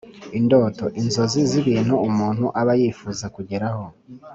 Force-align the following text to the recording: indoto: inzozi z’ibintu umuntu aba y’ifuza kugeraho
indoto: 0.39 0.85
inzozi 1.01 1.39
z’ibintu 1.49 1.93
umuntu 2.07 2.45
aba 2.59 2.73
y’ifuza 2.79 3.25
kugeraho 3.35 3.83